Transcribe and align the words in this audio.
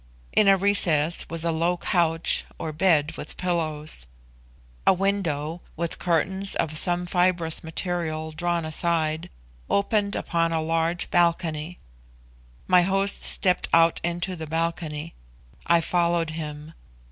In 0.33 0.47
a 0.47 0.57
recess 0.57 1.27
was 1.29 1.45
a 1.45 1.51
low 1.51 1.77
couch, 1.77 2.43
or 2.57 2.71
bed 2.73 3.17
with 3.17 3.37
pillows. 3.37 4.07
A 4.87 4.93
window, 4.93 5.61
with 5.75 5.99
curtains 5.99 6.55
of 6.55 6.75
some 6.75 7.05
fibrous 7.05 7.63
material 7.63 8.31
drawn 8.31 8.65
aside, 8.65 9.29
opened 9.69 10.15
upon 10.15 10.51
a 10.51 10.59
large 10.59 11.11
balcony. 11.11 11.77
My 12.65 12.81
host 12.81 13.21
stepped 13.21 13.69
out 13.75 14.01
into 14.03 14.35
the 14.35 14.47
balcony; 14.47 15.13
I 15.67 15.81
followed 15.81 16.31
him. 16.31 16.73